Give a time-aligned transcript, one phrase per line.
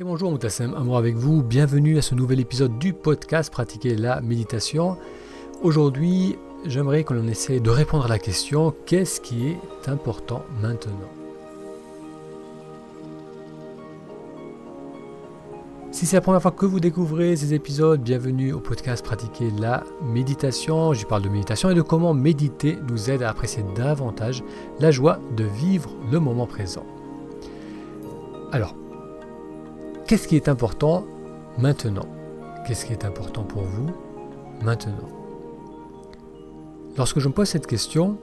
[0.00, 4.22] Et bonjour Moutassem, amour avec vous, bienvenue à ce nouvel épisode du podcast Pratiquer la
[4.22, 4.96] méditation.
[5.62, 11.10] Aujourd'hui, j'aimerais que l'on essaie de répondre à la question qu'est-ce qui est important maintenant?
[15.90, 19.84] Si c'est la première fois que vous découvrez ces épisodes, bienvenue au podcast Pratiquer la
[20.02, 20.94] méditation.
[20.94, 24.42] J'y parle de méditation et de comment méditer nous aide à apprécier davantage
[24.78, 26.86] la joie de vivre le moment présent.
[28.50, 28.74] Alors,
[30.10, 31.06] Qu'est-ce qui est important
[31.56, 32.08] maintenant?
[32.66, 33.94] Qu'est-ce qui est important pour vous
[34.60, 35.08] maintenant?
[36.96, 38.18] Lorsque je me pose cette question,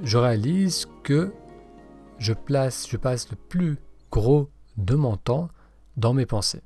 [0.00, 1.32] je réalise que
[2.18, 3.78] je place, je passe le plus
[4.12, 5.48] gros de mon temps
[5.96, 6.62] dans mes pensées.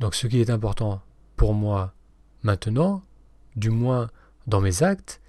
[0.00, 1.02] Donc ce qui est important
[1.36, 1.92] pour moi
[2.44, 3.02] maintenant,
[3.56, 4.08] du moins
[4.46, 5.20] dans mes actes,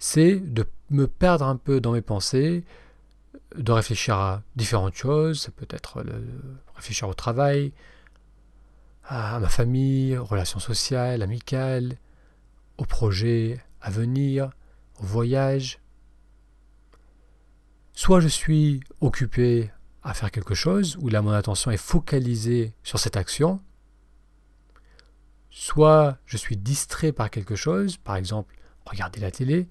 [0.00, 2.64] c'est de me perdre un peu dans mes pensées,
[3.56, 6.04] de réfléchir à différentes choses, ça peut être
[6.76, 7.72] réfléchir au travail,
[9.04, 11.96] à ma famille, aux relations sociales, amicales,
[12.76, 14.50] aux projets à venir,
[15.00, 15.80] au voyage.
[17.92, 19.70] Soit je suis occupé
[20.02, 23.60] à faire quelque chose, où là mon attention est focalisée sur cette action,
[25.50, 28.54] soit je suis distrait par quelque chose, par exemple
[28.84, 29.68] regarder la télé,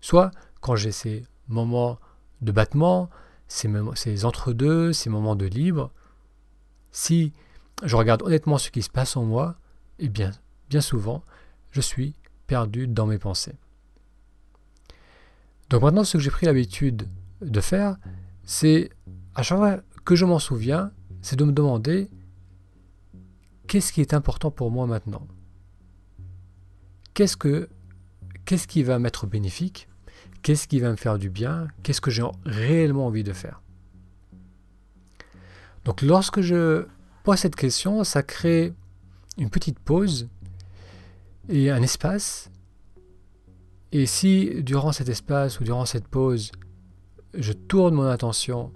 [0.00, 1.98] soit quand j'ai ces moments
[2.42, 3.10] de battement,
[3.48, 5.92] ces, entre-deux, ces moments de libre,
[6.92, 7.32] si
[7.82, 9.56] je regarde honnêtement ce qui se passe en moi,
[9.98, 10.32] eh bien,
[10.68, 11.22] bien souvent,
[11.70, 12.14] je suis
[12.46, 13.56] perdu dans mes pensées.
[15.70, 17.08] Donc maintenant, ce que j'ai pris l'habitude
[17.40, 17.96] de faire,
[18.44, 18.90] c'est
[19.34, 20.92] à chaque fois que je m'en souviens,
[21.22, 22.08] c'est de me demander
[23.66, 25.26] qu'est-ce qui est important pour moi maintenant?
[27.14, 27.68] Qu'est-ce que
[28.44, 29.88] qu'est-ce qui va m'être bénéfique?
[30.46, 31.66] Qu'est-ce qui va me faire du bien?
[31.82, 33.62] Qu'est-ce que j'ai réellement envie de faire?
[35.84, 36.86] Donc lorsque je
[37.24, 38.72] pose cette question, ça crée
[39.38, 40.28] une petite pause
[41.48, 42.48] et un espace.
[43.90, 46.52] Et si durant cet espace ou durant cette pause,
[47.34, 48.72] je tourne mon attention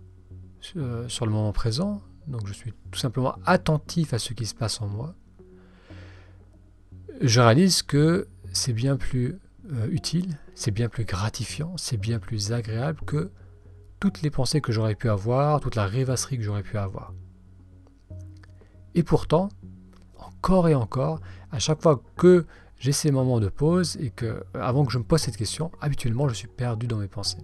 [0.75, 4.57] euh, sur le moment présent, donc je suis tout simplement attentif à ce qui se
[4.57, 5.15] passe en moi,
[7.21, 9.39] je réalise que c'est bien plus
[9.71, 13.31] euh, utile, c'est bien plus gratifiant, c'est bien plus agréable que
[13.99, 17.15] toutes les pensées que j'aurais pu avoir, toute la rêvasserie que j'aurais pu avoir.
[18.95, 19.49] Et pourtant,
[20.19, 22.45] encore et encore, à chaque fois que
[22.77, 26.29] j'ai ces moments de pause et que, avant que je me pose cette question, habituellement
[26.29, 27.41] je suis perdu dans mes pensées.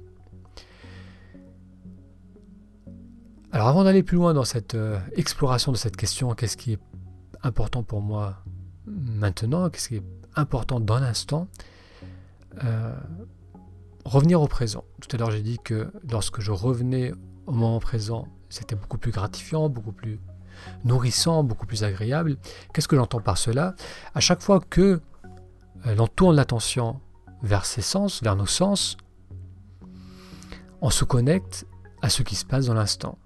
[3.50, 6.80] Alors avant d'aller plus loin dans cette euh, exploration de cette question, qu'est-ce qui est
[7.42, 8.44] important pour moi
[8.86, 10.04] maintenant, qu'est-ce qui est
[10.34, 11.48] important dans l'instant,
[12.64, 12.94] euh,
[14.04, 14.84] revenir au présent.
[15.00, 17.12] Tout à l'heure, j'ai dit que lorsque je revenais
[17.46, 20.20] au moment présent, c'était beaucoup plus gratifiant, beaucoup plus
[20.84, 22.36] nourrissant, beaucoup plus agréable.
[22.72, 23.74] Qu'est-ce que j'entends par cela?
[24.14, 25.00] À chaque fois que
[25.86, 27.00] euh, l'on tourne l'attention
[27.42, 28.96] vers ses sens, vers nos sens,
[30.80, 31.66] on se connecte
[32.02, 33.18] à ce qui se passe dans l'instant.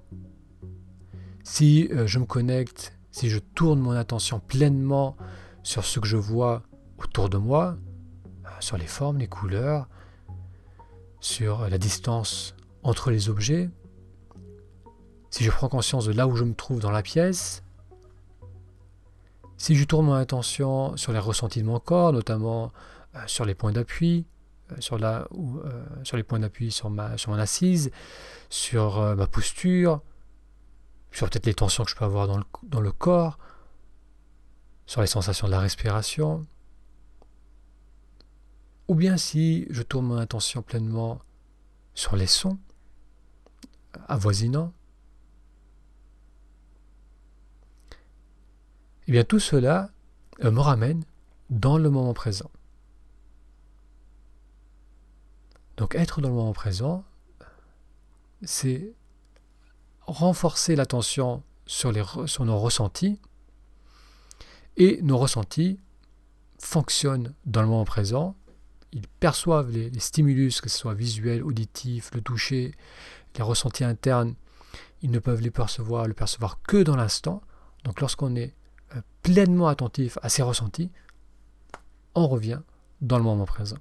[1.44, 5.16] Si euh, je me connecte, si je tourne mon attention pleinement
[5.62, 6.62] sur ce que je vois
[6.98, 7.76] autour de moi,
[8.60, 9.88] sur les formes, les couleurs,
[11.20, 13.70] sur la distance entre les objets,
[15.30, 17.62] si je prends conscience de là où je me trouve dans la pièce,
[19.56, 22.72] si je tourne mon attention sur les ressentis de mon corps, notamment
[23.14, 24.26] euh, sur les points d'appui,
[24.72, 25.24] euh, sur, euh,
[26.14, 27.90] les points d'appui sur, mon assise,
[28.48, 30.00] sur ma posture,
[31.12, 33.38] sur peut-être les tensions que je peux avoir dans le corps,
[34.86, 36.46] sur les sensations de la respiration,
[38.90, 41.20] ou bien si je tourne mon attention pleinement
[41.94, 42.58] sur les sons
[44.08, 44.72] avoisinants,
[49.06, 49.92] eh bien tout cela
[50.42, 51.04] euh, me ramène
[51.50, 52.50] dans le moment présent.
[55.76, 57.04] Donc être dans le moment présent,
[58.42, 58.92] c'est
[60.00, 63.20] renforcer l'attention sur, sur nos ressentis,
[64.76, 65.78] et nos ressentis
[66.58, 68.34] fonctionnent dans le moment présent
[68.92, 72.74] ils perçoivent les, stimulus, que ce soit visuel, auditif, le toucher,
[73.36, 74.34] les ressentis internes,
[75.02, 77.42] ils ne peuvent les percevoir, le percevoir que dans l'instant.
[77.84, 78.54] Donc lorsqu'on est
[78.96, 80.90] euh, pleinement attentif à ces ressentis,
[82.14, 82.60] on revient
[83.00, 83.78] dans le moment présent.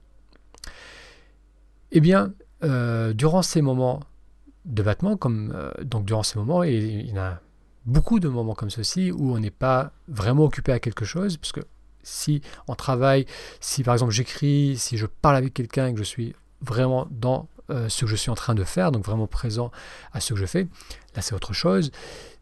[1.92, 2.34] Eh bien,
[2.64, 4.02] euh, durant ces moments
[4.66, 7.40] de battement, comme euh, donc durant ces moments, il y en a
[7.86, 11.62] beaucoup de moments comme ceci où on n'est pas vraiment occupé à quelque chose, puisque
[12.04, 13.26] si on travaille,
[13.60, 17.48] si par exemple j'écris, si je parle avec quelqu'un et que je suis vraiment dans
[17.70, 19.72] euh, ce que je suis en train de faire, donc vraiment présent
[20.12, 20.68] à ce que je fais,
[21.16, 21.92] là c'est autre chose.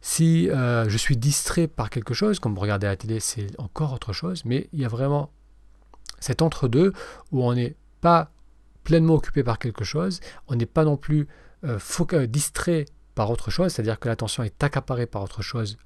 [0.00, 4.12] Si euh, je suis distrait par quelque chose, comme regarder la télé, c'est encore autre
[4.12, 5.30] chose, mais il y a vraiment
[6.20, 6.92] cet entre-deux
[7.30, 8.30] où on n'est pas
[8.84, 11.28] pleinement occupé par quelque chose, on n'est pas non plus
[12.28, 15.76] distrait par autre chose, c'est-à-dire que l'attention est accaparée par autre chose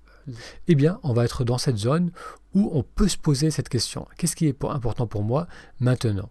[0.68, 2.10] eh bien, on va être dans cette zone
[2.54, 4.06] où on peut se poser cette question.
[4.16, 5.46] Qu'est-ce qui est important pour moi
[5.80, 6.30] maintenant?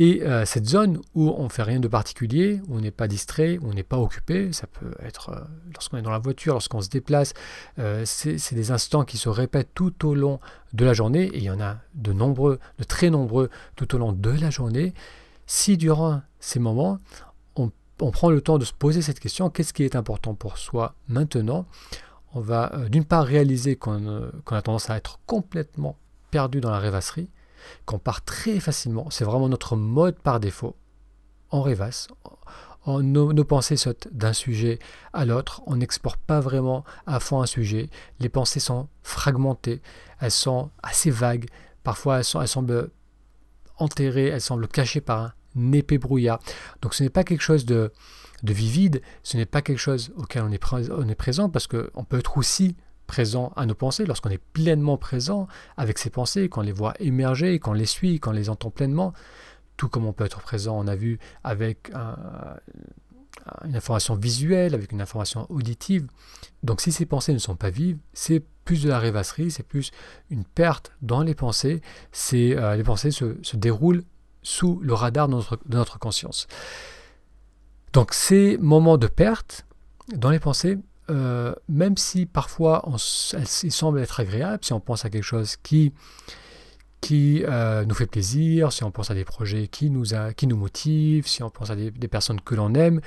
[0.00, 3.06] Et euh, cette zone où on ne fait rien de particulier, où on n'est pas
[3.06, 5.40] distrait, où on n'est pas occupé, ça peut être euh,
[5.74, 7.34] lorsqu'on est dans la voiture, lorsqu'on se déplace,
[7.78, 10.40] euh, c'est des instants qui se répètent tout au long
[10.72, 13.98] de la journée, et il y en a de nombreux, de très nombreux tout au
[13.98, 14.94] long de la journée.
[15.46, 16.96] Si durant ces moments,
[17.56, 20.56] on, on prend le temps de se poser cette question, qu'est-ce qui est important pour
[20.56, 21.66] soi maintenant?
[22.34, 25.96] On va euh, d'une part réaliser euh, qu'on a tendance à être complètement
[26.30, 27.28] perdu dans la rêvasserie,
[27.84, 30.76] qu'on part très facilement, c'est vraiment notre mode par défaut.
[31.50, 32.08] On rêvasse,
[32.86, 34.78] nos, pensées sautent d'un sujet
[35.12, 37.90] à l'autre, on n'exporte pas vraiment à fond un sujet,
[38.20, 39.82] les pensées sont fragmentées,
[40.20, 41.46] elles sont assez vagues,
[41.82, 42.90] parfois elles, elles semblent
[43.78, 46.38] enterrées, elles semblent cachées par un épais brouillard.
[46.82, 47.92] Donc ce n'est pas quelque chose de,
[48.42, 52.38] de vivide, ce n'est pas quelque chose auquel on est, présent parce qu'on peut être
[52.38, 52.76] aussi
[53.06, 57.58] présent à nos pensées, lorsqu'on est pleinement présent avec ses pensées, qu'on les voit émerger,
[57.58, 59.12] qu'on les suit, qu'on les entend pleinement,
[59.76, 61.90] tout comme on peut être présent, on a vu, avec
[63.64, 66.06] une information visuelle, avec une information auditive.
[66.62, 69.90] Donc si ces pensées ne sont pas vives, c'est plus de la rêvasserie, c'est plus
[70.30, 71.80] une perte dans les pensées,
[72.32, 74.04] euh, les pensées se, se, déroulent
[74.42, 75.36] sous le radar de
[75.76, 76.46] notre conscience.
[77.92, 79.66] Donc ces moments de perte
[80.14, 80.78] dans les pensées,
[81.10, 82.88] euh, même si parfois
[83.62, 85.92] ils semblent être agréables, si on pense à quelque chose qui,
[87.00, 90.56] qui euh, nous fait plaisir, si on pense à des projets qui nous, a, nous
[90.56, 93.00] motivent, si on pense à des, personnes que l'on aime,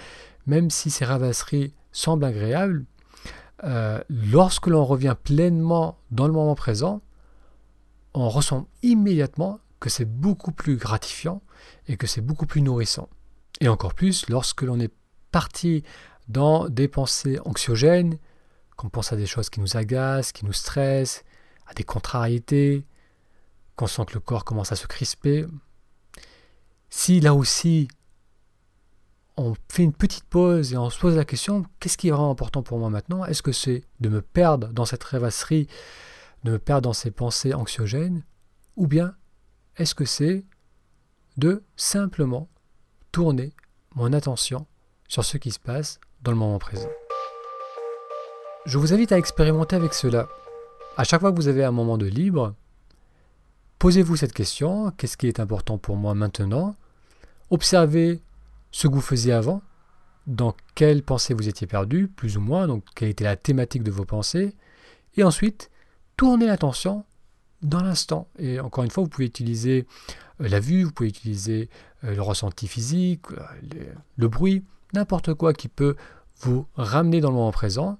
[0.47, 2.83] même si ces ravasseries semblent agréables,
[3.63, 7.01] euh, lorsque l'on revient pleinement dans le moment présent,
[8.13, 11.41] on ressent immédiatement que c'est beaucoup plus gratifiant
[11.87, 13.07] et que c'est beaucoup plus nourrissant.
[13.63, 14.93] Et encore plus lorsque l'on est
[15.31, 15.85] parti
[16.27, 18.19] dans des pensées anxiogènes,
[18.75, 21.23] qu'on pense à des choses qui nous agacent, qui nous stressent,
[21.65, 22.85] à des contrariétés,
[23.77, 25.45] qu'on sent que le corps commence à se crisper.
[26.89, 27.87] Si là aussi
[29.37, 32.31] on fait une petite pause et on se pose la question, qu'est-ce qui est vraiment
[32.31, 33.23] important pour moi maintenant?
[33.23, 35.69] Est-ce que c'est de me perdre dans cette rêvasserie,
[36.43, 38.25] de me perdre dans ces pensées anxiogènes?
[38.75, 39.15] Ou bien
[39.77, 40.43] est-ce que c'est
[41.37, 42.49] de simplement
[43.13, 43.53] tourner
[43.95, 44.65] mon attention
[45.07, 46.89] sur ce qui se passe dans le moment présent.
[48.65, 50.27] Je vous invite à expérimenter avec cela.
[50.97, 52.55] À chaque fois que vous avez un moment de libre,
[53.77, 56.75] posez-vous cette question, qu'est-ce qui est important pour moi maintenant?
[57.51, 58.21] Observez
[58.71, 59.61] ce que vous faisiez avant,
[60.25, 63.91] dans quelles pensées vous étiez perdu, plus ou moins, donc quelle était la thématique de
[63.91, 64.55] vos pensées,
[65.17, 65.69] et ensuite
[66.17, 67.05] tournez l'attention
[67.61, 68.27] dans l'instant.
[68.39, 69.85] Et encore une fois, vous pouvez utiliser
[70.41, 71.69] euh, la vue, vous pouvez utiliser
[72.11, 74.63] le ressenti physique, euh, le bruit,
[74.93, 75.95] n'importe quoi qui peut
[76.41, 77.97] vous ramener dans le moment présent.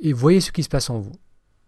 [0.00, 1.12] Et voyez ce qui se passe en vous.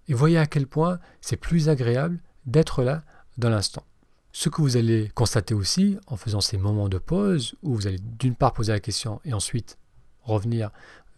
[0.09, 3.03] Et voyez à quel point c'est plus agréable d'être là
[3.39, 3.85] dans l'instant.
[4.33, 7.99] Ce que vous allez constater aussi en faisant ces moments de pause, où vous allez
[7.99, 9.79] d'une part poser la question et ensuite
[10.23, 10.71] revenir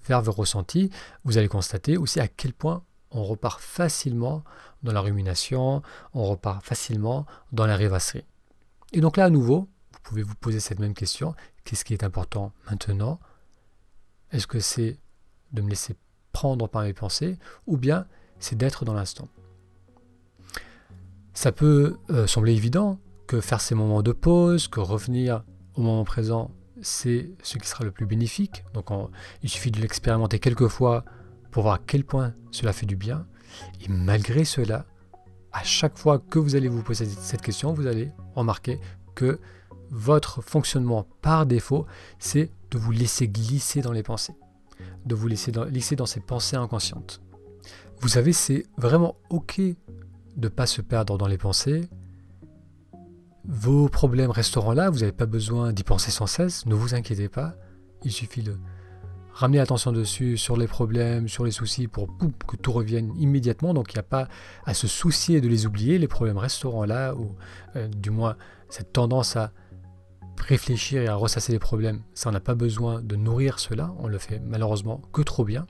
[0.06, 0.90] vers vos ressentis,
[1.25, 4.42] vous allez constater aussi à quel point on repart facilement
[4.83, 8.25] dans la rumination, on repart facilement dans la rêvasserie.
[8.92, 11.35] Et donc là, à nouveau, vous pouvez vous poser cette même question.
[11.65, 13.21] Qu'est-ce qui est important maintenant?
[14.33, 14.99] Est-ce que c'est
[15.53, 15.97] de me laisser
[16.33, 18.07] prendre par mes pensées ou bien
[18.41, 19.29] c'est d'être dans l'instant?
[21.33, 26.05] Ça peut euh, sembler évident que faire ces moments de pause, que revenir au moment
[26.05, 26.51] présent,
[26.83, 28.65] c'est ce qui sera le plus bénéfique.
[28.75, 28.89] Donc
[29.43, 31.05] il suffit de l'expérimenter quelques fois
[31.51, 33.27] pour voir à quel point cela fait du bien.
[33.81, 34.87] Et malgré cela,
[35.53, 38.81] à chaque fois que vous allez vous poser cette question, vous allez remarquer
[39.15, 39.41] que
[39.91, 41.87] votre fonctionnement par défaut,
[42.19, 44.35] c'est de vous laisser glisser dans les pensées,
[45.07, 47.21] de vous laisser glisser dans ces pensées inconscientes.
[48.00, 49.75] Vous savez, c'est vraiment OK de
[50.37, 51.88] ne pas se perdre dans les pensées.
[53.47, 57.29] Vos problèmes resteront là, vous n'avez pas besoin d'y penser sans cesse, ne vous inquiétez
[57.29, 57.55] pas.
[58.03, 58.57] Il suffit de
[59.35, 62.09] ramener l'attention dessus, sur les problèmes, sur les soucis, pour
[62.47, 63.75] que tout revienne immédiatement.
[63.75, 64.29] Donc il n'y a pas
[64.64, 67.35] à se soucier de les oublier, les problèmes resteront là, ou
[67.76, 68.37] euh, du moins
[68.69, 69.53] cette tendance à
[70.47, 74.19] réfléchir et à ressasser les problèmes, ça n'a pas besoin de nourrir cela, on le
[74.19, 75.67] fait malheureusement que trop bien.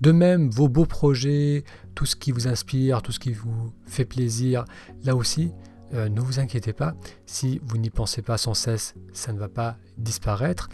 [0.00, 4.04] De même, vos beaux projets, tout ce qui vous inspire, tout ce qui vous fait
[4.04, 4.64] plaisir,
[5.04, 5.52] là aussi,
[5.94, 6.94] euh, ne vous inquiétez pas,
[7.26, 10.68] si vous n'y pensez pas sans cesse, ça ne va pas disparaître.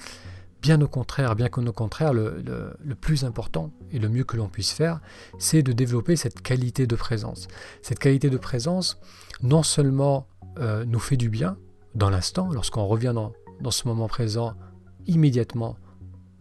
[0.62, 2.34] Bien au contraire, bien qu'au contraire, le,
[3.00, 5.00] plus important et le mieux que l'on puisse faire,
[5.38, 7.46] c'est de développer cette qualité de présence.
[7.82, 8.98] Cette qualité de présence,
[9.42, 10.26] non seulement
[10.58, 11.56] euh, nous fait du bien
[11.94, 14.54] dans l'instant, lorsqu'on revient dans, ce moment présent,
[15.06, 15.76] immédiatement,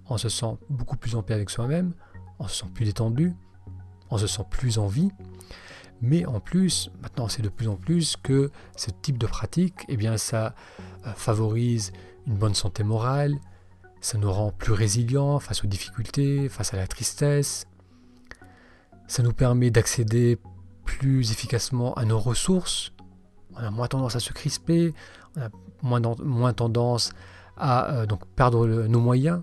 [0.10, 1.94] on se sent beaucoup plus en paix avec soi-même,
[2.40, 3.36] on se sent plus détendu,
[4.10, 5.12] on se sent plus en vie,
[6.02, 9.98] mais en plus, maintenant c'est de plus en plus que ce type de pratique, eh
[9.98, 10.54] bien ça
[11.06, 11.92] euh, favorise
[12.28, 13.36] une bonne santé morale,
[14.02, 17.68] ça nous rend plus résilients face aux difficultés, face à la tristesse.
[19.08, 20.38] Ça nous permet d'accéder
[20.86, 22.94] plus efficacement à nos ressources.
[23.54, 24.94] On a moins tendance à se crisper,
[25.38, 25.50] on a
[25.82, 27.14] moins, moins tendance
[27.56, 29.42] à euh, donc perdre nos moyens.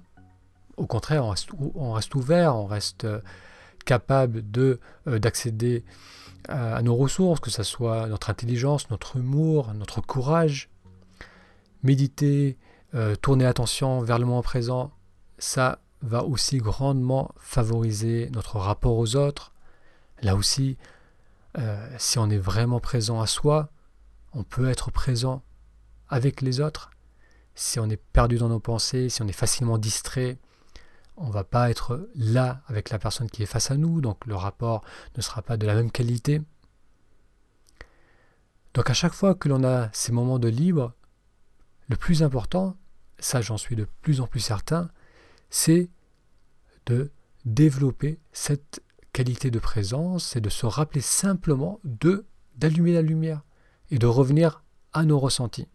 [0.77, 3.21] Au contraire, on reste, ouvert, on reste euh,
[3.85, 5.85] capable de euh, d'accéder
[6.49, 10.69] à, nos ressources, que ce soit notre intelligence, notre humour, notre courage.
[11.83, 12.59] Méditer,
[12.95, 14.93] euh, tourner attention vers le moment présent,
[15.39, 19.53] ça va aussi grandement favoriser notre rapport aux autres.
[20.23, 20.77] Là aussi,
[21.59, 23.69] euh, si on est vraiment présent à soi,
[24.33, 25.43] on peut être présent
[26.09, 26.91] avec les autres.
[27.55, 30.39] Si on est perdu dans nos pensées, si on est facilement distrait,
[31.17, 34.27] on ne va pas être là avec la personne qui est face à nous, donc
[34.27, 34.85] le rapport
[35.17, 36.43] ne sera pas de la même qualité.
[38.75, 40.95] Donc à chaque fois que l'on a ces moments de libre,
[41.89, 42.77] le plus important,
[43.19, 44.91] ça j'en suis de plus en plus certain,
[45.51, 45.89] c'est
[46.87, 47.13] de
[47.45, 48.83] développer cette
[49.13, 51.81] qualité de présence et de se rappeler simplement
[52.57, 53.43] d'allumer la lumière
[53.91, 55.69] et de revenir à nos ressentis.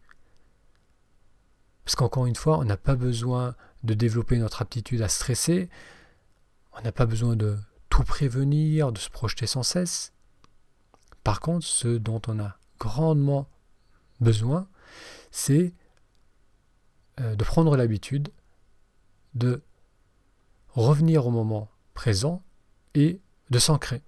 [1.89, 5.71] Parce qu'encore une fois, on n'a pas besoin de développer notre aptitude à stresser,
[6.77, 7.57] on n'a pas besoin de
[7.89, 10.13] tout prévenir, de se projeter sans cesse.
[11.23, 13.49] Par contre, ce dont on a grandement
[14.21, 14.67] besoin,
[15.31, 15.73] c'est
[17.21, 18.29] euh, de prendre l'habitude
[19.33, 19.63] de
[20.67, 22.43] revenir au moment présent
[22.93, 23.19] et
[23.49, 24.03] de s'ancrer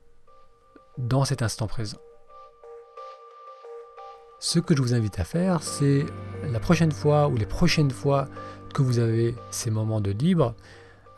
[1.00, 1.98] dans cet instant présent.
[4.44, 6.04] Ce que je vous invite à faire, c'est
[6.52, 8.28] la prochaine fois ou les prochaines fois
[8.74, 10.56] que vous avez ces moments de libre,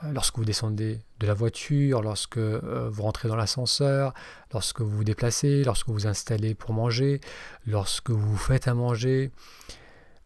[0.03, 4.13] euh, lorsque vous descendez de la voiture, lorsque euh, vous rentrez dans l'ascenseur,
[4.51, 7.22] lorsque vous vous déplacez, lorsque vous vous installez pour manger,
[7.65, 9.32] lorsque vous faites à manger,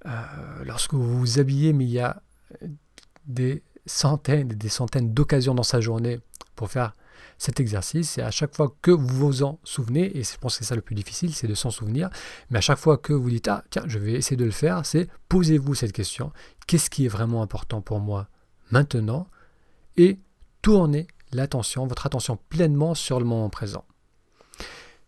[0.08, 0.10] euh,
[0.66, 2.20] lorsque vous vous habillez, mais il y a
[3.28, 6.20] des centaines et des centaines d'occasions dans sa journée
[6.56, 6.94] pour faire
[7.38, 8.18] cet exercice.
[8.18, 10.76] Et à chaque fois que vous vous en souvenez, et je pense que c'est ça
[10.76, 12.10] le plus difficile, c'est de s'en souvenir,
[12.50, 14.86] mais à chaque fois que vous dites, ah tiens, je vais essayer de le faire,
[14.86, 16.32] c'est posez-vous cette question,
[16.68, 18.28] qu'est-ce qui est vraiment important pour moi
[18.72, 19.28] maintenant
[19.96, 20.20] Et
[20.62, 23.86] tournez l'attention, votre attention pleinement sur le moment présent.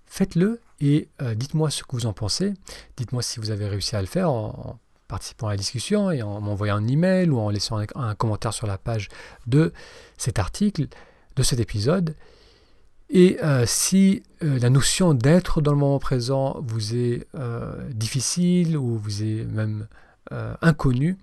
[0.05, 2.53] Faites-le et euh, dites-moi ce que vous en pensez.
[2.97, 6.39] Dites-moi si vous avez réussi à le faire en, participant à la discussion et en
[6.39, 9.09] m'envoyant un email ou en laissant un, commentaire sur la page
[9.47, 9.73] de
[10.17, 10.87] cet article,
[11.39, 12.15] de cet épisode.
[13.09, 17.25] Et euh, si euh, la notion d'être dans le moment présent vous est
[17.91, 19.87] difficile ou vous est même
[20.61, 21.17] inconnue,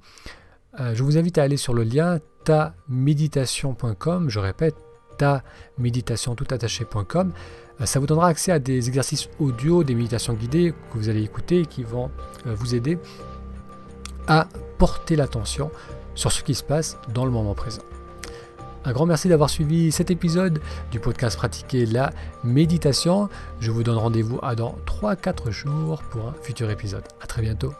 [0.78, 4.76] je vous invite à aller sur le lien taméditation.com, je répète,
[5.18, 7.32] taméditation.toutattaché.com.
[7.80, 11.22] Euh, ça vous donnera accès à des exercices audio, des méditations guidées que vous allez
[11.22, 12.10] écouter qui vont
[12.46, 12.98] euh, vous aider
[14.28, 15.70] à porter l'attention
[16.14, 17.82] sur ce qui se passe dans le moment présent.
[18.86, 20.60] Un grand merci d'avoir suivi cet épisode
[20.92, 22.12] du podcast Pratiquer la
[22.44, 23.28] méditation.
[23.58, 27.02] Je vous donne rendez-vous à dans 3-4 jours pour un futur épisode.
[27.20, 27.72] A très bientôt.